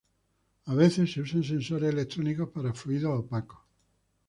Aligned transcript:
A 0.65 0.73
veces 0.73 1.11
se 1.13 1.21
usan 1.21 1.43
sensores 1.43 1.93
electrónicos 1.93 2.49
para 2.49 2.73
fluidos 2.73 3.19
opacos. 3.19 3.59